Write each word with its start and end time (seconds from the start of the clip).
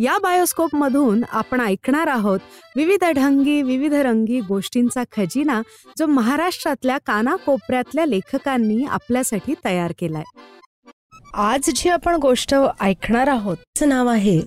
या 0.00 0.18
बायोस्कोप 0.18 0.74
मधून 0.74 1.24
आपण 1.30 1.60
ऐकणार 1.60 2.06
आहोत 2.06 2.40
विविध 2.76 3.04
ढंगी 3.04 3.62
विविध 3.62 3.92
रंगी 3.92 4.40
गोष्टींचा 4.40 5.02
खजिना 5.16 5.62
जो 5.98 6.06
महाराष्ट्रातल्या 6.06 6.98
कानाकोपऱ्यातल्या 6.98 8.06
लेखकांनी 8.06 8.84
आपल्यासाठी 8.84 9.54
तयार 9.64 9.92
केलाय. 9.98 10.22
आज 11.34 11.70
जी 11.76 11.88
आपण 11.88 12.14
गोष्ट 12.14 12.54
ऐकणार 12.80 13.26
आहोत 13.26 13.56
तिचं 13.56 13.88
नाव 13.88 14.06
आहे 14.06 14.40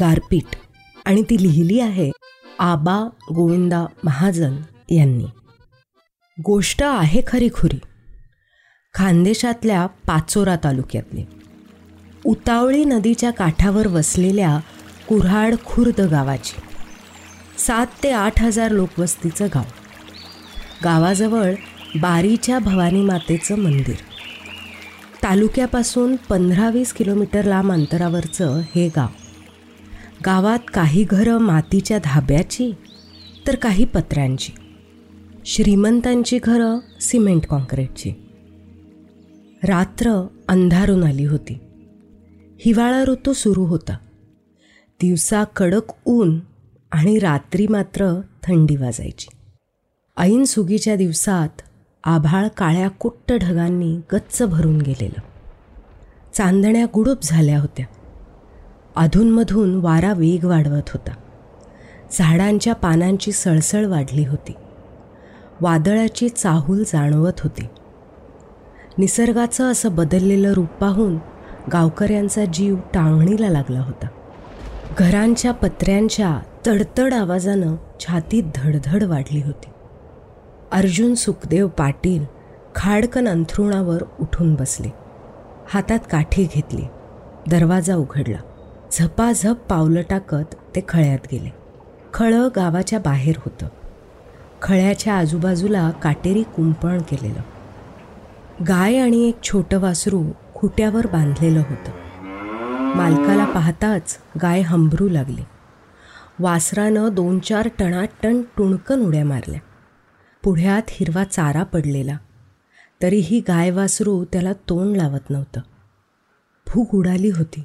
गारपीट 0.00 0.56
आणि 1.04 1.22
ती 1.22 1.42
लिहिली 1.42 1.80
आहे 1.80 2.10
आबा 2.58 3.08
गोविंदा 3.34 3.86
महाजन 4.04 4.56
यांनी. 4.90 5.26
गोष्ट 6.38 6.82
आहे 6.82 7.22
खरी 7.26 7.48
खुरी. 7.48 7.78
खानदेशातल्या 8.94 9.86
पाचोरा 9.86 10.56
तालुक्यातली. 10.64 11.24
उतावळी 12.26 12.84
नदीच्या 12.84 13.30
काठावर 13.30 13.86
वसलेल्या 13.86 14.60
कुऱ्हाड 15.10 15.54
खुर्द 15.66 16.00
गावाची. 16.00 16.60
सात 17.58 17.86
ते 18.02 18.10
आठ 18.10 18.42
हजार 18.42 18.70
लोकवस्तीचं 18.70 19.46
गाव. 19.46 19.62
गावाजवळ 20.84 21.54
बारीच्या 22.00 22.58
भवानी 22.58 23.02
मातेचं 23.02 23.58
मंदिर. 23.58 23.94
तालुक्यापासून 25.22 26.16
पंधरा 26.16 26.70
वीस 26.70 26.92
किलोमीटर 26.92 27.44
लांब 27.44 27.72
अंतरावरचं 27.72 28.60
हे 28.74 28.88
गाव. 28.88 29.06
गावात 30.26 30.58
काही 30.74 31.04
घरं 31.04 31.38
मातीच्या 31.38 31.98
धाब्याची 32.04 32.72
तर 33.46 33.56
काही 33.56 33.84
पत्र्यांची. 33.84 34.52
श्रीमंतांची 35.46 36.38
घरं 36.42 36.78
सिमेंट 37.00 37.46
कॉन्क्रीटची 37.46 38.10
रात्र 39.62 40.26
अंधारून 40.48 41.04
आली 41.04 41.24
होती. 41.24 41.58
हिवाळा 42.60 43.04
ऋतू 43.04 43.32
सुरू 43.32 43.64
होता. 43.64 43.96
दिवसा 45.00 45.44
कडक 45.44 45.92
ऊन 46.06 46.40
आणि 46.92 47.18
रात्री 47.18 47.66
मात्र 47.66 48.20
थंडी 48.42 48.76
वाजायची. 48.76 49.28
ऐन 50.16 50.44
सुगीच्या 50.44 50.96
दिवसात 50.96 51.48
आभाळ 52.04 52.48
काळ्या 52.48 52.88
कुट्ट 52.88 53.32
ढगांनी 53.32 54.00
गच्च 54.12 54.42
भरून 54.42 54.80
गेलेलं. 54.80 55.20
चांदण्या 56.32 56.86
गुडूप 56.94 57.18
झाल्या 57.22 57.60
होत्या. 57.60 57.86
अधूनमधून 58.96 59.74
वारा 59.74 60.12
वेग 60.12 60.44
वाढवत 60.44 60.88
होता. 60.88 61.12
झाडांच्या 62.12 62.74
पानांची 62.74 63.32
सळसळ 63.32 63.86
वाढली 63.86 64.26
होती. 64.26 64.52
वादळाची 65.60 66.28
चाहूल 66.28 66.82
जाणवत 66.86 67.40
होती. 67.40 67.66
निसर्गाचं 68.98 69.70
असं 69.70 69.94
बदललेलं 69.94 70.52
रूप 70.52 70.68
पाहून 70.68 71.18
गावकऱ्यांचा 71.72 72.44
जीव 72.44 72.76
टांगणीला 72.94 73.48
लागला 73.48 73.80
होता. 73.80 74.06
घरांच्या 75.00 75.52
पत्र्यांच्या 75.52 76.40
तडतड 76.66 77.14
आवाजानं 77.14 77.76
छातीत 78.00 78.42
धडधड 78.54 79.02
वाढली 79.02 79.42
होती. 79.42 79.70
अर्जुन 80.72 81.14
सुखदेव 81.14 81.68
पाटील 81.68 82.24
खाडकन 82.74 83.28
अंथरुणावर 83.28 84.02
उठून 84.20 84.54
बसले. 84.54 84.88
हातात 85.68 85.98
काठी 86.10 86.48
घेतली. 86.54 86.82
दरवाजा 87.50 87.94
उघडला. 87.96 88.38
झपाझप 88.92 89.56
पावलं 89.70 90.02
टाकत 90.10 90.54
ते 90.76 90.80
खळ्यात 90.88 91.18
गेले. 91.32 91.52
खळं 92.14 92.48
गावाच्या 92.56 92.98
बाहेर 92.98 93.34
होतं. 93.38 93.66
खळ्याच्या 94.62 95.14
आजूबाजूला 95.14 95.90
काटेरी 95.90 96.42
कुंपण 96.42 96.98
केलेलं. 96.98 97.40
गाय 98.68 98.96
आणि 98.96 99.28
एक 99.28 99.42
छोटं 99.42 99.80
वासरू 99.80 100.22
खुट्यावर 100.54 101.06
बांधलेलं 101.06 101.62
होतं. 101.70 101.99
मालकाला 102.94 103.44
पाहताच 103.44 104.18
गाय 104.42 104.60
हंबरू 104.60 105.08
लागली. 105.08 105.42
वासरानं 106.38 107.08
दोन 107.12 107.38
चार 107.38 107.68
टणाटण 107.78 108.42
टुणकन 108.56 109.00
उड्या 109.00 109.24
मारल्या. 109.24 109.60
पुढ्यात 110.42 110.82
हिरवा 110.88 111.24
चारा 111.24 111.62
पडलेला. 111.62 112.16
तरीही 113.02 113.40
गाय 113.40 113.70
वासरू 113.70 114.24
त्याला 114.24 114.52
तोंड 114.52 114.96
लावत 114.96 115.30
नव्हतं. 115.30 115.60
भूक 116.66 116.94
उडाली 116.94 117.28
होती. 117.28 117.62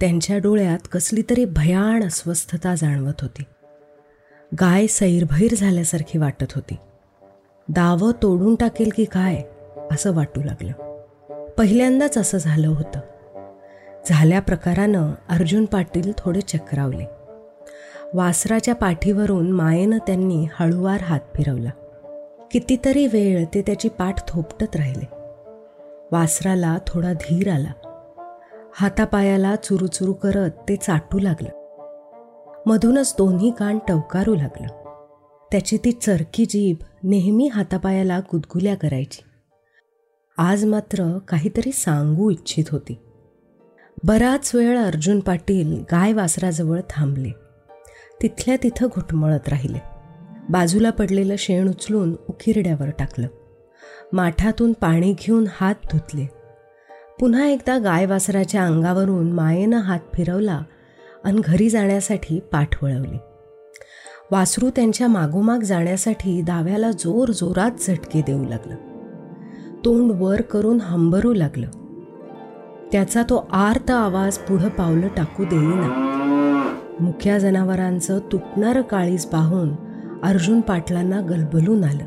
त्यांच्या 0.00 0.38
डोळ्यात 0.38 0.78
कसली 0.92 1.22
तरी 1.30 1.44
भयाण 1.44 2.04
अस्वस्थता 2.04 2.74
जाणवत 2.74 3.20
होती. 3.20 3.42
गाय 4.60 4.86
सैरभैर 4.86 5.54
झाल्यासारखी 5.54 6.18
वाटत 6.18 6.52
होती. 6.54 6.76
दावं 7.68 8.12
तोडून 8.22 8.54
टाकेल 8.54 8.90
की 8.96 9.04
काय 9.04 9.42
असं 9.92 10.14
वाटू 10.14 10.42
लागलं. 10.42 10.72
पहिल्यांदाच 11.58 12.18
असं 12.18 12.38
झालं 12.38 12.68
होतं. 12.68 13.00
झाल्या 14.08 14.40
प्रकारानं 14.40 15.14
अर्जुन 15.28 15.64
पाटील 15.64 16.12
थोडे 16.18 16.40
चक्रावले. 16.40 17.04
वासराच्या 18.14 18.74
पाठीवरून 18.74 19.52
मायेनं 19.52 19.98
त्यांनी 19.98 20.46
हळुवार 20.54 21.00
हात 21.02 21.20
फिरवला. 21.34 21.70
कितीतरी 22.50 23.06
वेळ 23.06 23.44
ते 23.54 23.62
त्याची 23.62 23.88
पाठ 23.88 24.28
थोपटत 24.28 24.76
राहिले. 24.76 25.06
वासराला 26.12 26.78
थोडा 26.86 27.12
धीर 27.12 27.50
आला. 27.50 27.72
हातापायाला 28.74 29.56
चुरूचुरू 29.56 30.12
करत 30.12 30.50
ते 30.68 30.76
चाटू 30.76 31.18
लागलं. 31.18 31.48
मधूनच 32.66 33.14
दोन्ही 33.18 33.52
कान 33.58 33.78
टवकारू 33.88 34.34
लागलं. 34.34 34.68
त्याची 35.52 35.76
ती 35.76 35.92
चरकी 35.92 36.44
जीभ 36.44 36.76
नेहमी 37.02 37.48
हातापायाला 37.48 38.20
गुदगुल्या 38.20 38.74
करायची. 38.74 39.22
आज 40.38 40.64
मात्र 40.64 41.18
काहीतरी 41.18 41.72
सांगू 41.72 42.30
इच्छित 42.30 42.64
होती. 42.70 42.98
बराच 44.02 44.54
वेळ 44.54 44.78
अर्जुन 44.78 45.20
पाटील 45.20 45.80
गाय 45.80 46.12
वासराजवळ 46.12 46.80
थांबले. 46.90 47.30
तिथल्या 48.22 48.56
तिथं 48.62 48.86
घुटमळत 48.86 49.48
राहिले. 49.48 49.78
बाजूला 50.48 50.90
पडलेलं 50.90 51.34
शेण 51.38 51.68
उचलून 51.68 52.16
उकिरड्यावर 52.28 52.90
टाकलं. 52.90 53.26
माठातून 54.12 54.72
पाणी 54.72 55.14
घेऊन 55.18 55.44
हात 55.50 55.74
धुतले. 55.92 56.26
पुन्हा 57.20 57.46
एकदा 57.46 57.78
गाय 57.78 58.06
वासराच्या 58.06 58.66
अंगावरून 58.66 59.32
मायेनं 59.32 59.76
हात 59.76 60.00
फिरवला 60.14 60.62
आणि 61.24 61.40
घरी 61.44 61.70
जाण्यासाठी 61.70 62.40
पाठ 62.40 62.84
वळवली. 62.84 63.18
वासरू 64.30 64.70
त्यांच्या 64.70 65.08
मागोमाग 65.08 65.58
जाण्यासाठी 65.58 66.42
दाव्याला 66.42 66.90
जोर 66.90 67.28
जोरात 67.28 67.70
झटके 67.86 68.22
देऊ 68.22 68.44
लागलं. 68.44 68.76
तोंड 69.84 70.12
वर 70.14 70.40
करून 70.40 70.80
हंबरू 70.80 71.34
लागलं. 71.34 71.83
त्याचा 72.92 73.22
तो 73.22 73.48
आर्त 73.50 73.90
आवाज 73.90 74.38
पुढं 74.38 74.68
पावलं 74.68 75.08
टाकू 75.16 75.44
देईना. 75.44 76.10
मुख्या 77.00 77.38
जनावरांचं 77.38 78.18
तुटणारं 78.32 78.82
काळीज 78.82 79.26
पाहून 79.26 79.74
अर्जुन 80.22 80.60
पाटलांना 80.60 81.20
गलबलून 81.20 81.84
आलं. 81.84 82.04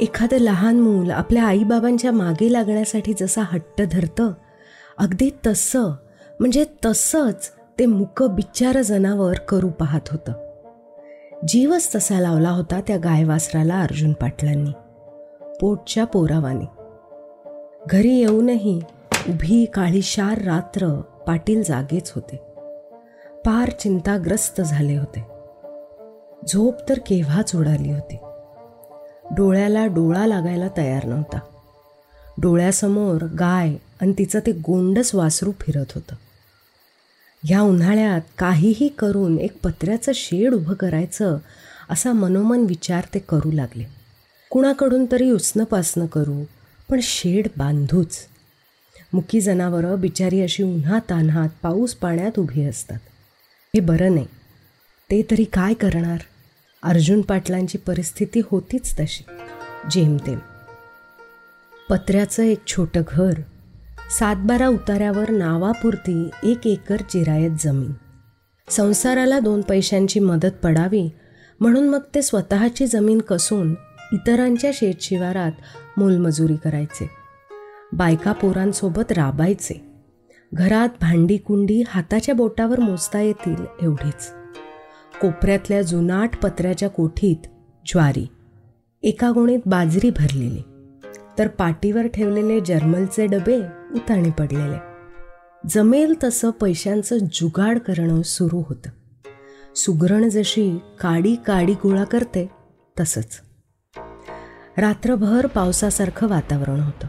एखादं 0.00 0.36
लहान 0.36 0.80
मूल 0.80 1.10
आपल्या 1.10 1.44
आईबाबांच्या 1.44 2.12
मागे 2.12 2.52
लागण्यासाठी 2.52 3.14
जसा 3.20 3.42
हट्ट 3.44 3.82
धरतं 3.92 4.32
अगदी 4.98 5.30
तसं 5.46 5.90
म्हणजे 6.40 6.64
तसंच 6.86 7.50
ते 7.78 7.86
मुक 7.86 8.22
बिच्चार 8.22 8.82
जनावर 8.82 9.34
करू 9.34 9.68
पाहत 9.68 10.08
होतं. 10.10 10.32
जीवच 11.48 11.94
तसा 11.94 12.20
लावला 12.20 12.50
होता 12.50 12.80
त्या 12.80 12.96
गायवासराला 12.96 13.80
अर्जुन 13.80 14.12
पाटलांनी 14.12 14.70
पोटच्या 15.60 16.04
पोरावाने. 16.04 16.64
घरी 17.90 18.14
येऊनही 18.14 18.80
उभी 19.28 19.64
काळीशार 19.64 20.42
रात्र 20.42 21.00
पाटील 21.26 21.62
जागेच 21.62 22.12
होते. 22.14 22.36
पार 23.44 23.70
चिंताग्रस्त 23.70 24.60
झाले 24.60 24.96
होते. 24.96 25.26
झोप 26.48 26.74
तर 26.88 26.98
केव्हाच 26.98 27.56
उडाली 27.56 27.92
होती. 27.92 28.16
डोळ्याला 29.34 29.86
डोळा 29.86 30.26
लागायला 30.26 30.68
तयार 30.76 31.04
नव्हता. 31.04 31.38
डोळ्यासमोर 32.38 33.24
गाय 33.24 33.76
आणि 34.00 34.12
तिचं 34.18 34.38
ते 34.38 34.52
गोंडस 34.52 35.14
वासरू 35.14 35.52
फिरत 35.60 35.86
होतं. 35.94 36.14
ह्या 37.44 37.60
उन्हाळ्यात 37.60 38.20
काहीही 38.38 38.88
करून 38.88 39.38
एक 39.38 39.62
पत्र्याचं 39.62 40.12
शेड 40.14 40.54
उभं 40.54 40.74
करायचं 40.74 41.38
असा 41.90 42.12
मनोमन 42.12 42.60
विचार 42.60 43.04
ते 43.14 43.18
करू 43.18 43.52
लागले. 43.52 43.84
कुणाकडून 44.50 45.06
तरी 45.12 45.30
उसनपासनं 45.30 46.06
करू 46.06 46.44
पण 46.90 47.00
शेड 47.02 47.48
बांधूच. 47.56 48.18
मुकी 49.12 49.40
जनावरं 49.40 50.00
बिचारी 50.00 50.42
अशी 50.42 50.62
उन्हात 50.62 51.00
तान्हात 51.10 51.48
पाऊस 51.62 51.94
पाण्यात 51.94 52.38
उभी 52.38 52.64
असतात. 52.64 52.98
हे 53.74 53.80
बरं 53.80 54.14
नाही. 54.14 54.26
ते 55.10 55.22
तरी 55.30 55.44
काय 55.44 55.74
करणार? 55.74 56.18
अर्जुन 56.82 57.20
पाटलांची 57.20 57.78
परिस्थिती 57.78 58.40
होतीच 58.50 58.94
तशी. 59.00 59.24
जेमतेम. 59.90 60.38
पत्र्याचं 61.90 62.42
एक 62.42 62.66
छोटं 62.66 63.02
घर 63.08 63.32
सातबारा 64.18 64.68
उतार्यावर 64.68 65.30
नावापुरती 65.30 66.30
एक 66.42 66.66
एकर 66.66 66.96
जिरायत 67.00 67.50
जमीन. 67.64 67.92
संसाराला 68.68 69.38
दोन 69.38 69.60
पैशांची 69.60 70.20
मदत 70.20 70.52
पडावी 70.62 71.10
म्हणून 71.60 71.88
मग 71.88 72.00
ते 72.14 72.22
स्वतःची 72.22 72.86
जमीन 72.86 73.20
कसून 73.20 73.74
इतरांच्या 74.12 74.70
शेतशिवारात 74.74 75.52
मोलमजुरी 75.96 76.56
करायचे. 76.56 77.19
बायका 77.92 78.32
पोरांसोबत 78.32 79.12
राबायचे. 79.12 79.82
घरात 80.54 80.88
भांडी 81.00 81.36
कुंडी 81.36 81.82
हाताच्या 81.88 82.34
बोटावर 82.34 82.80
मोजता 82.80 83.20
येतील 83.20 83.64
एवढीच. 83.82 84.30
कोपऱ्यातल्या 85.20 85.82
जुनाट 85.82 86.36
पत्र्याच्या 86.42 86.90
कोठीत 86.90 87.46
ज्वारी 87.86 88.26
एका 89.02 89.30
गोणीत 89.30 89.58
बाजरी 89.66 90.10
भरलेली. 90.10 90.62
तर 91.38 91.48
पाटीवर 91.48 92.06
ठेवलेले 92.06 92.60
जर्मलचे 92.60 93.26
डबे 93.26 93.58
उताणे 93.94 94.30
पडलेले. 94.30 94.76
जमेल 95.68 96.14
तसं 96.24 96.50
पैशांचं 96.50 97.18
जुगाड 97.32 97.78
करणं 97.78 98.22
सुरू 98.22 98.62
होतं. 98.68 98.90
सुगरण 99.76 100.28
जशी 100.28 100.78
काडी 101.00 101.36
काडी 101.46 101.72
गोळा 101.72 102.04
करते 102.04 102.50
तसंच. 103.00 103.40
रात्रभर 104.78 105.46
पावसासारखं 105.46 106.28
वातावरण 106.28 106.80
होतं. 106.80 107.06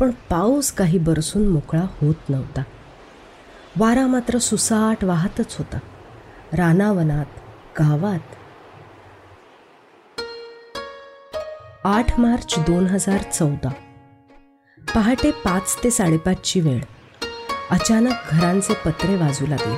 पण 0.00 0.10
पाऊस 0.10 0.72
काही 0.72 0.98
बरसून 0.98 1.48
मोकळा 1.48 1.82
होत 1.82 2.14
नव्हता. 2.28 2.62
वारा 3.76 4.06
मात्र 4.06 4.38
सुसाट 4.38 5.04
वाहतच 5.04 5.56
होता. 5.58 5.78
रानावनात 6.52 7.26
गावात. 7.80 8.18
आठ 11.84 12.20
मार्च 12.20 12.58
दोन 12.58 12.86
हजार 12.86 13.22
चौदा. 13.22 13.68
पहाटे 14.94 15.30
पाच 15.30 15.76
ते 15.84 15.90
साडेपाचची 15.90 16.60
वेळ. 16.60 16.80
अचानक 17.70 18.14
घरांचे 18.30 18.74
पत्रे 18.74 19.16
वाजू 19.16 19.46
लागले. 19.46 19.76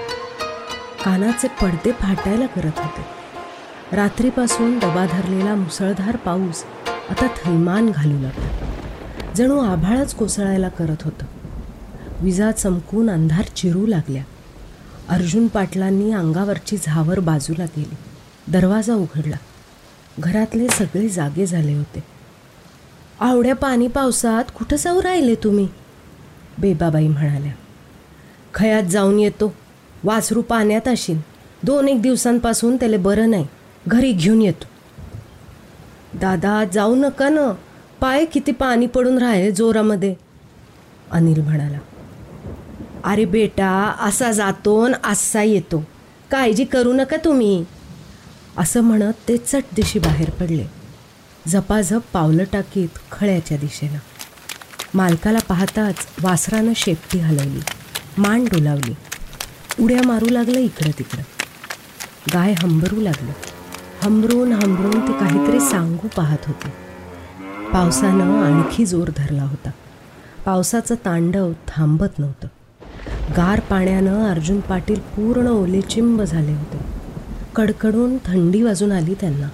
कानाचे 1.04 1.48
पडदे 1.48 1.92
फाटायला 1.92 2.46
करत 2.46 2.78
होते. 2.78 3.18
रात्रीपासून 3.96 4.78
दबा 4.78 5.06
धरलेला 5.10 5.54
मुसळधार 5.54 6.16
पाऊस 6.16 6.64
आता 7.10 7.26
थैमान 7.26 7.90
घालू 7.90 8.22
लागला. 8.22 8.47
जणू 9.38 9.58
आभाळच 9.58 10.14
कोसळायला 10.14 10.68
करत 10.68 10.96
होतं. 11.04 11.24
विजा 12.20 12.52
चमकून 12.52 13.10
अंधार 13.10 13.44
चिरू 13.44 13.86
लागल्या. 13.86 14.22
अर्जुन 15.08 15.46
पाटलांनी 15.46 16.12
अंगावरची 16.12 16.76
झावर 16.82 17.20
बाजूला 17.20 17.66
केली. 17.66 17.96
दरवाजा 18.52 18.94
उघडला. 18.94 19.36
घरातले 20.18 20.68
सगळे 20.68 21.08
जागे 21.08 21.46
झाले 21.46 21.74
होते. 21.74 22.04
आवड्या 23.20 23.54
पाणी 23.54 23.88
पावसात 23.88 24.44
कुठं 24.58 24.76
जाऊ 24.76 25.02
राहिले 25.02 25.34
तुम्ही? 25.34 25.68
बेबाबाई 26.58 27.08
म्हणाल्या. 27.08 27.52
खयात 28.54 28.82
जाऊन 28.82 29.18
येतो. 29.18 29.54
वासरू 30.04 30.42
पाण्यात 30.42 30.88
असेल 30.88 31.20
दोन 31.62 31.88
एक 31.88 32.02
दिवसांपासून 32.02 32.76
त्याला 32.76 32.96
बरं 32.96 33.30
नाही. 33.30 33.46
घरी 33.88 34.12
घेऊन 34.12 34.42
येतो. 34.42 34.64
दादा 36.18 36.64
जाऊ 36.72 36.94
नका 36.94 37.28
ना. 37.28 37.54
पाय 38.00 38.24
किती 38.24 38.52
पाणी 38.52 38.86
पडून 38.86 39.18
राहिले 39.18 39.50
जोरामध्ये? 39.52 40.14
अनिल 41.10 41.40
म्हणाला. 41.40 41.78
अरे 43.04 43.24
बेटा 43.24 43.96
असा 44.00 44.32
जातो 44.32 44.88
न 44.88 44.92
असा 45.04 45.42
येतो. 45.42 45.84
काळजी 46.30 46.64
करू 46.64 46.92
नका 46.92 47.16
तुम्ही. 47.24 47.64
असं 48.58 48.80
म्हणत 48.80 49.12
ते 49.28 49.36
चट 49.36 49.62
दिशी 49.76 49.98
बाहेर 49.98 50.30
पडले. 50.30 50.66
झपाझप 51.48 52.00
पावलं 52.12 52.44
टाकीत 52.52 52.88
खळ्याच्या 53.12 53.58
दिशेनं. 53.58 53.98
मालकाला 54.94 55.38
पाहताच 55.48 55.94
वासरानं 56.22 56.72
शेपटी 56.76 57.18
हलवली. 57.18 57.60
मान 58.18 58.44
डोलावली. 58.44 58.94
उड्या 59.80 60.02
मारू 60.06 60.26
लागलं 60.28 60.58
इकडं 60.58 60.98
तिकडं. 60.98 61.22
गाय 62.34 62.52
हंबरू 62.52 63.00
लागलं. 63.00 63.32
हंबरून 64.02 64.52
हंबरून 64.52 65.08
ते 65.08 65.12
काहीतरी 65.12 65.60
सांगू 65.60 66.08
पाहत 66.16 66.38
होती. 66.46 66.68
पावसानं 67.72 68.42
आणखी 68.44 68.86
जोर 68.86 69.08
धरला 69.16 69.42
होता. 69.42 69.70
पावसाचं 70.44 70.94
तांडव 70.94 71.52
थांबत 71.68 72.18
नव्हतं. 72.18 72.48
गार 73.36 73.60
पाण्यानं 73.60 74.30
अर्जुन 74.30 74.60
पाटील 74.60 75.00
पूर्ण 75.00 75.48
ओलेचिंब 75.48 76.22
झाले 76.22 76.52
होते. 76.52 76.78
कडकडून 77.56 78.18
थंडी 78.24 78.62
वाजून 78.62 78.92
आली 78.92 79.14
त्यांना. 79.14 79.48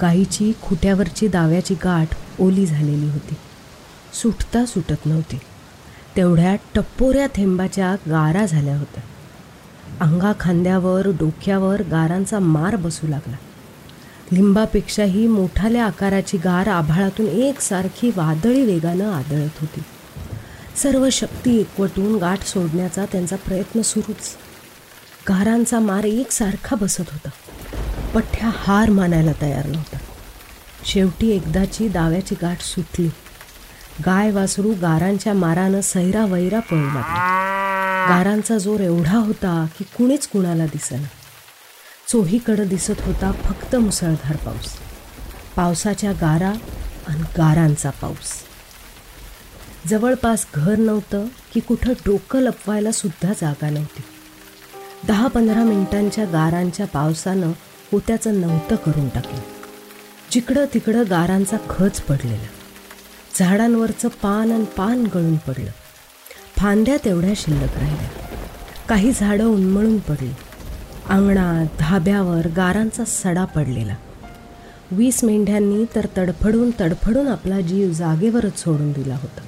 गाईची 0.00 0.52
खुट्यावरची 0.62 1.28
दाव्याची 1.28 1.74
गाठ 1.74 2.08
ओली 2.40 2.66
झालेली 2.66 3.10
होती. 3.10 3.34
सुटता 4.22 4.64
सुटत 4.64 5.06
नव्हती. 5.06 5.38
तेवढ्या 6.16 6.56
टप्पोऱ्या 6.74 7.26
थेंबाच्या 7.26 7.94
गारा 7.94 8.46
झाल्या 8.46 8.78
होत्या. 8.78 9.02
अंगा 10.00 10.32
खांद्यावर 10.40 11.06
डोक्यावर 11.06 11.82
गारांचा 11.82 12.38
मार 12.38 12.76
बसू 12.76 13.06
लागला. 13.06 13.36
लिंबापेक्षाही 14.32 15.26
मोठाल्या 15.26 15.86
आकाराची 15.86 16.36
गार 16.36 16.66
आभाळातून 16.68 17.26
एकसारखी 17.26 18.10
वादळी 18.16 18.62
वेगानं 18.62 19.12
आदळत 19.12 19.60
होती. 19.60 19.82
सर्व 20.76 21.08
शक्ती 21.12 21.60
एकवटून 21.60 22.16
गाठ 22.16 22.46
सोडण्याचा 22.46 23.04
त्यांचा 23.04 23.36
प्रयत्न 23.36 23.80
सुरूच. 23.82 24.36
गारांचा 25.28 25.78
मार 25.78 26.04
एकसारखा 26.04 26.76
बसत 26.76 27.00
होता. 27.00 27.28
पठ्ठ्या 28.14 28.50
हार 28.54 28.90
मानायला 28.90 29.32
तयार 29.42 29.66
नव्हता. 29.66 29.98
शेवटी 30.84 31.28
एकदाची 31.28 31.88
दाव्याची 31.88 32.34
गाठ 32.42 32.60
सुटली. 32.60 33.08
गाय 34.06 34.30
वासरू 34.30 34.72
गारांच्या 34.82 35.34
मारानं 35.34 35.80
सैरा 35.80 36.24
वैरा 36.24 36.60
पळू 36.60 36.80
लागला. 36.80 37.30
गारांचा 38.08 38.58
जोर 38.58 38.80
एवढा 38.80 39.16
होता 39.16 39.66
की 39.78 39.84
कुणीच 39.84 40.28
कुणाला 40.28 40.66
दिसेना. 40.66 41.06
चोहीकडं 42.08 42.66
दिसत 42.66 43.00
होता 43.00 43.32
फक्त 43.32 43.76
मुसळधार 43.76 44.36
पाऊस. 44.36 44.78
पावसाच्या 45.56 46.12
गारा 46.12 46.52
आणि 47.06 47.20
गारांचा 47.20 47.90
पाऊस. 47.90 48.32
जवळपास 49.88 50.46
घर 50.54 50.76
नव्हतं 50.76 51.26
की 51.54 51.60
कुठं 51.60 51.92
डोकं 52.06 52.40
लपवायला 52.40 52.92
सुद्धा 52.92 53.32
जागा 53.32 53.70
नव्हती. 53.70 54.02
दहा 55.06 55.26
पंधरा 55.26 55.64
मिनिटांच्या 55.64 56.24
गारांच्या 56.24 56.86
पावसानं 56.86 57.52
होत्याचं 57.92 58.40
नव्हतं 58.40 58.76
करून 58.76 59.08
टाकलं. 59.08 59.40
जिकडं 60.32 60.64
तिकडं 60.74 61.02
गारांचा 61.10 61.56
खच 61.70 62.00
पडलेला. 62.00 62.46
झाडांवरचं 63.38 64.08
पान 64.08 64.52
आणि 64.52 64.64
पान 64.64 65.06
गळून 65.14 65.36
पडलं. 65.36 65.70
फांद्या 66.56 66.96
तेवढ्या 67.04 67.32
शिल्लक 67.36 67.78
राहिल्या. 67.78 68.08
काही 68.88 69.12
झाडं 69.12 69.44
उन्मळून 69.44 69.98
पडली. 69.98 70.32
अंगणात 71.08 71.66
धाब्यावर 71.80 72.46
गारांचा 72.56 73.04
सडा 73.06 73.44
पडलेला. 73.44 73.94
वीस 74.92 75.24
मेंढ्यांनी 75.24 75.84
तर 75.94 76.06
तडफडून 76.16 76.70
तडफडून 76.80 77.28
आपला 77.28 77.60
जीव 77.60 77.92
जागेवरच 77.92 78.58
सोडून 78.58 78.92
दिला 78.92 79.14
होता. 79.14 79.40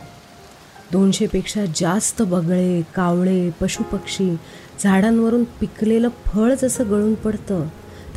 दोनशेपेक्षा 0.92 1.64
जास्त 1.76 2.22
बगळे 2.22 2.82
कावळे 2.94 3.50
पशुपक्षी 3.50 4.36
झाडांवरून 4.80 5.44
पिकलेलं 5.44 6.08
फळ 6.26 6.54
जसं 6.62 6.90
गळून 6.90 7.14
पडतं 7.14 7.66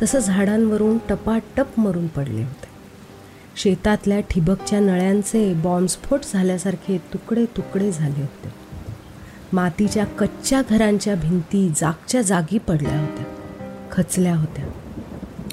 तसं 0.02 0.18
झाडांवरून 0.18 0.98
टपाटप 1.08 1.80
मरून 1.80 2.06
पडले 2.06 2.42
होते. 2.42 2.68
शेतातल्या 3.56 4.20
ठिबकच्या 4.20 4.80
नळ्यांचे 4.80 5.54
बॉम्बस्फोट 5.54 6.20
झाल्यासारखे 6.32 6.98
तुकडे 6.98 7.44
तुकडे 7.44 7.92
झाले 7.92 8.20
होते. 8.20 8.69
मातीच्या 9.52 10.04
कच्च्या 10.04 10.62
घरांच्या 10.70 11.14
भिंती 11.14 11.72
जागच्या 11.76 12.22
जागी 12.22 12.58
पडल्या 12.58 13.00
होत्या. 13.00 13.24
खचल्या 13.92 14.36
होत्या. 14.36 14.64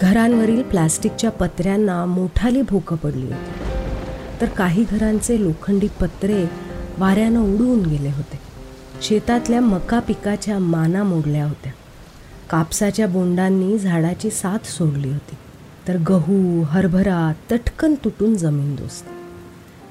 घरांवरील 0.01 0.61
प्लास्टिकच्या 0.61 1.31
पत्र्यांना 1.31 2.05
मोठाली 2.05 2.61
भोकं 2.61 2.95
पडली 2.95 3.25
होती. 3.25 3.51
तर 4.41 4.45
काही 4.45 4.85
घरांचे 4.91 5.43
लोखंडी 5.43 5.87
पत्रे 5.87 6.45
वाऱ्यानं 6.97 7.39
उडवून 7.39 7.85
गेले 7.85 8.09
होते. 8.09 8.39
शेतातल्या 9.01 9.61
मका 9.61 9.99
पिकाच्या 9.99 10.59
माना 10.59 11.03
मोडल्या 11.03 11.45
होत्या. 11.45 11.71
कापसाच्या 12.49 13.07
बोंडांनी 13.07 13.79
झाडाची 13.79 14.29
साथ 14.29 14.65
सोडली 14.65 15.09
होती. 15.09 15.35
तर 15.87 15.97
गहू 15.97 16.61
हरभरा 16.61 17.33
तटकन 17.51 17.95
तुटून 17.95 18.35
जमीन 18.35 18.75
दोस्त. 18.75 19.05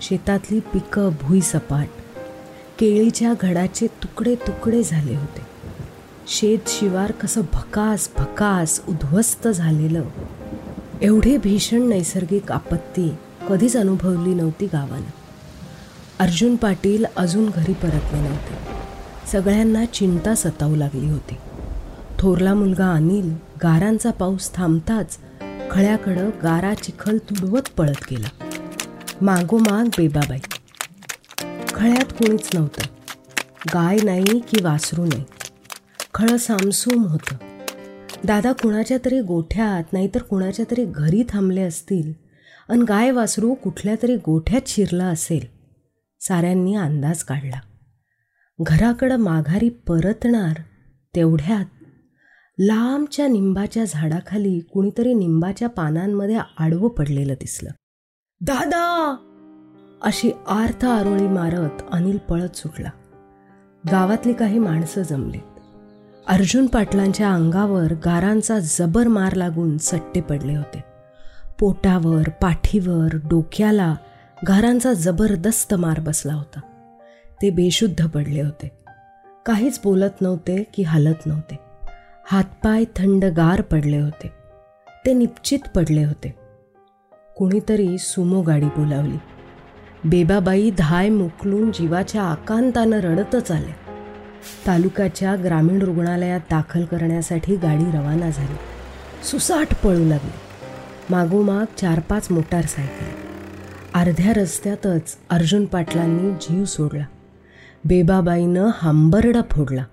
शेतातली 0.00 0.60
पिकं 0.60 1.08
भुईसपाट 1.22 1.86
केळीच्या 2.78 3.34
घडाचे 3.40 3.86
तुकडे 3.86 4.34
तुकडे 4.34 4.82
झाले 4.82 5.16
होते. 5.16 5.40
शेत 6.28 6.58
शिवार 6.66 7.12
कसं 7.12 7.40
भकास 7.52 8.10
भकास 8.18 8.80
उद्ध्वस्त 8.88 9.48
झालेलं. 9.48 10.02
एवढी 11.02 11.36
भीषण 11.36 11.82
नैसर्गिक 11.82 12.52
आपत्ती 12.52 13.14
कधीच 13.48 13.76
अनुभवली 13.76 14.34
नव्हती 14.34 14.66
गावानं 14.66 15.10
अर्जुन 16.18 16.56
पाटील 16.56 17.04
अजून 17.16 17.50
घरी 17.54 17.72
परतले 17.72 18.20
नव्हते. 18.20 18.54
सगळ्यांना 19.32 19.84
चिंता 19.84 20.34
सतावू 20.34 20.76
लागली 20.76 21.10
होती. 21.10 21.34
थोरला 22.18 22.54
मुलगा 22.54 22.92
अनिल 22.92 23.34
गारांचा 23.62 24.10
पाऊस 24.10 24.54
थांबताच 24.54 25.18
खळ्याकडं 25.70 26.30
गारा 26.42 26.74
चिखल 26.74 27.18
तुडवत 27.18 27.62
पळत 27.76 28.04
गेला. 28.10 28.28
मागोमाग 29.20 29.84
बेबाबाई. 29.84 30.38
खळ्यात 31.76 32.12
कोणीच 32.12 32.50
नव्हतं. 32.54 32.82
गाय 33.74 33.96
नाही 34.04 34.38
की 34.38 34.62
वासरू 34.62 35.04
नाही. 35.04 35.24
खळं 36.14 36.36
सामसूम 36.36 37.04
होतं. 37.04 37.36
दादा 38.24 38.52
कुणाच्या 38.52 38.98
तरी 39.04 39.20
गोठ्यात 39.20 39.92
नाहीतर 39.92 40.22
कुणाच्या 40.22 40.64
तरी 40.70 40.84
घरी 40.84 41.22
थांबले 41.28 41.60
असतील 41.60 42.12
अन 42.68 42.82
गाय 42.82 43.10
वासरू 43.10 43.54
कुठल्या 43.54 43.94
तरी 44.02 44.16
गोठ्यात 44.16 44.60
शिरला 44.66 45.04
असेल 45.04 45.46
साऱ्यांनी 46.20 46.74
अंदाज 46.74 47.22
काढला. 47.22 47.60
घराकडं 48.62 49.16
माघारी 49.16 49.68
परतणार 49.68 50.60
तेवढ्यात 51.14 51.64
लांबच्या 52.58 53.28
निंबाच्या 53.28 53.84
झाडाखाली 53.84 54.60
कुणीतरी 54.60 55.14
निंबाच्या 55.14 55.68
पानांमध्ये 55.68 56.38
आडवं 56.58 56.88
पडलेलं 56.88 57.34
दिसलं. 57.34 57.70
दादा! 58.40 59.16
अशी 60.02 60.30
आर्थ 60.48 60.84
आरोळी 60.84 61.28
मारत 61.28 61.82
अनिल 61.92 62.18
पळत 62.18 62.56
सुटला 62.56 62.90
गावातली 63.90 64.32
काही 64.32 64.58
माणसं 64.58 65.02
जमलीत. 65.02 65.40
अर्जुन 66.28 66.66
पाटलांच्या 66.66 67.32
अंगावर 67.32 67.92
गारांचा 68.04 68.58
जबर 68.58 69.08
मार 69.08 69.34
लागून 69.34 69.78
सट्टे 69.78 70.20
पडले 70.20 70.56
होते. 70.56 70.84
पोटावर 71.58 72.28
पाठीवर 72.28 73.16
डोक्याला 73.28 73.94
गारांचा 74.48 74.92
जबरदस्त 74.92 75.74
मार 75.74 76.00
बसला 76.00 76.34
होता. 76.34 76.60
ते 77.42 77.50
बेशुद्ध 77.50 78.08
पडले 78.08 78.42
होते. 78.42 78.70
काहीच 79.46 79.80
बोलत 79.84 80.20
नव्हते 80.20 80.62
की 80.74 80.82
हलत 80.82 81.26
नव्हते. 81.26 81.58
हातपाय 82.24 82.84
थंडगार 82.84 83.60
पडले 83.60 84.00
होते. 84.00 84.32
ते 85.06 85.12
निश्चित 85.12 85.68
पडले 85.74 86.04
होते. 86.04 86.34
कुणीतरी 87.36 87.98
सुमो 87.98 88.42
गाडी 88.42 88.66
बोलावली. 88.66 89.16
बेबाबाई 90.06 90.70
धाय 90.78 91.08
मुकलून 91.08 91.72
जीवाच्या 91.72 92.22
आकांतानं 92.22 93.00
रडतच 93.00 93.50
आल्या. 93.50 93.94
तालुक्याच्या 94.66 95.36
ग्रामीण 95.44 95.82
रुग्णालयात 95.82 96.40
दाखल 96.50 96.84
करण्यासाठी 96.84 97.56
गाडी 97.56 97.84
रवाना 97.84 98.30
झाली. 98.30 98.56
सुसाट 99.24 99.74
पळू 99.84 100.04
लागली. 100.04 100.30
मागोमाग 101.10 101.64
चार 101.80 102.00
पाच 102.00 102.28
मोटारसायकल. 102.30 103.04
अर्ध्या 103.94 104.32
रस्त्यातच 104.32 105.16
अर्जुन 105.30 105.64
पाटलांनी 105.64 106.32
जीव 106.32 106.64
सोडला. 106.64 107.04
बेबाबाईनं 107.84 108.70
हांबरडा 108.74 109.40
फोडला. 109.50 109.84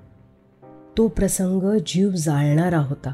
तो 0.98 1.08
प्रसंग 1.08 1.78
जीव 1.86 2.10
जाळणारा 2.10 2.80
होता. 2.80 3.14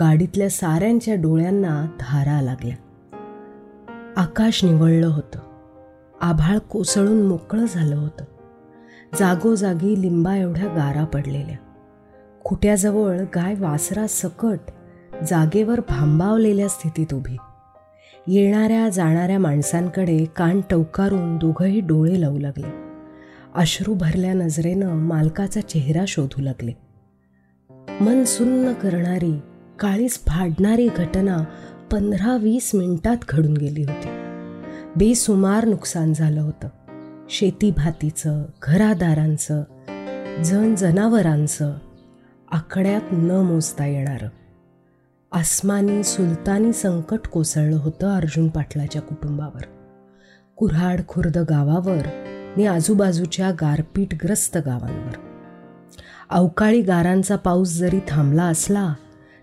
गाडीतल्या 0.00 0.50
साऱ्यांच्या 0.50 1.14
डोळ्यांना 1.14 1.86
धारा 2.00 2.40
लागल्या. 2.42 2.76
आकाश 4.16 4.64
निवळलं 4.64 5.06
होतं. 5.06 5.38
आभाळ 6.20 6.58
कोसळून 6.58 7.26
मोकळं 7.26 7.66
झालं 7.74 7.96
होतं. 7.96 8.24
जागोजागी 9.18 10.02
लिंबा 10.02 10.36
एवढ्या 10.36 10.66
गारा 10.66 11.04
पडलेल्या. 11.04 11.56
खुट्याजवळ 12.44 13.20
गाय 13.20 13.54
वासरा 13.54 14.06
सकट 14.06 14.58
जागेवर 15.28 15.80
भांबावलेल्या 15.80 16.68
स्थितीत 16.68 17.14
उभी. 17.14 17.36
येणाऱ्या 18.26 18.88
जाणाऱ्या 18.88 19.38
माणसांकडे 19.38 20.24
कान 20.24 20.60
टवकारून 20.70 21.36
दोघंही 21.36 21.80
डोळे 21.80 22.20
लावू 22.20 22.38
लागले. 22.38 22.66
अश्रू 23.54 23.94
भरल्या 23.94 24.32
नजरेनं 24.32 24.94
मालकाचा 24.94 25.60
चेहरा 25.60 26.04
शोधू 26.08 26.42
लागले. 26.42 26.72
मन 28.00 28.24
सुन्न 28.24 28.72
करणारी 28.72 29.40
काळीस 29.80 30.24
फाडणारी 30.26 30.88
घटना 30.96 31.44
पंधरा 31.92 32.36
वीस 32.36 32.70
मिनिटात 32.74 33.16
घडून 33.28 33.56
गेली 33.56 33.82
होती. 33.82 34.15
बेसुमार 34.96 35.64
नुकसान 35.64 36.12
झालं 36.12 36.40
होतं. 36.40 36.68
शेती 37.30 37.70
भातीचं 37.70 38.44
घरादारांचं 38.62 39.62
जन 40.42 40.74
जनावरांचं 40.74 41.78
आकड्यात 42.50 43.00
न 43.12 43.30
मोजता 43.30 43.86
येणारं. 43.86 44.28
आसमानी 45.32 46.04
सुलतानी 46.04 46.72
संकट 46.72 47.26
कोसळलं 47.26 47.76
होतं 47.76 48.16
अर्जुन 48.16 48.48
पाटलाच्या 48.48 49.02
कुटुंबावर. 49.02 49.62
कुऱ्हाड 50.56 51.00
खुर्द 51.08 51.38
गावावर 51.38 52.06
आणि 52.56 52.66
आजूबाजूच्या 52.66 53.50
गारपीटग्रस्त 53.50 54.58
गावांवर. 54.66 55.14
अवकाळी 56.30 56.82
गारांचा 56.82 57.36
पाऊस 57.36 57.76
जरी 57.76 57.98
थांबला 58.08 58.44
असला 58.44 58.94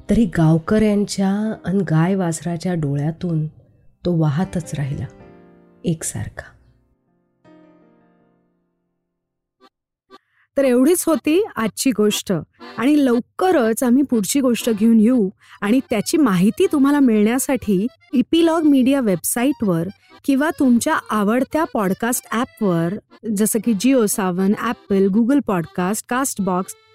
तरी 0.10 0.26
गावकऱ्यांच्या 0.26 1.54
अन 1.66 1.78
गाय 1.78 2.16
वासराच्या 2.16 2.74
डोळ्यातून 2.74 3.48
तो 4.06 4.20
वाहतच 4.20 4.72
राहिला. 4.78 5.06
एकसारखा. 5.86 6.50
तर 10.58 10.66
एवढीच 10.66 11.04
होती 11.08 11.44
आजची 11.56 11.92
गोष्ट. 11.92 12.34
आणि 12.78 13.06
लवकरच 13.06 13.84
आम्ही 13.84 14.04
पुढची 14.04 14.40
गोष्ट 14.40 14.70
घेऊन 14.70 15.00
येऊ 15.00 15.30
आणि 15.62 15.80
त्याची 15.90 16.18
माहिती 16.18 16.66
तुम्हाला 16.72 17.00
मिळण्यासाठी 17.00 17.88
इपिलॉग 18.14 18.64
मीडिया 18.64 19.00
वेबसाईटवर 19.00 19.88
किंवा 20.26 20.50
तुमच्या 20.60 21.00
आवडत्या 21.10 21.64
पॉडकास्ट 21.64 22.28
ॲपवर 22.32 22.94
जसं 23.38 23.60
की 23.66 23.74
Jio 23.74 24.06
Saavn 24.06 24.54
Apple 24.60 25.08
Google 25.08 25.40
podcast 25.48 26.06
Castbox 26.42 26.76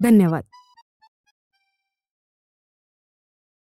धन्यवाद. 0.00 0.47